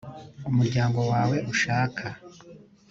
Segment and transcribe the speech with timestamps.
[0.49, 2.05] umuryango wawe ushaka